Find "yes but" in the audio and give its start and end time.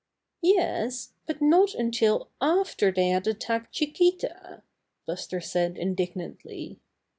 0.41-1.43